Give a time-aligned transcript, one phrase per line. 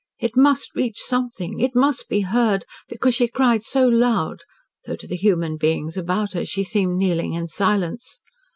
[0.19, 4.41] It must reach Something it must be heard, because she cried so loud,
[4.85, 8.19] though to the human beings about her she seemed kneeling in silence.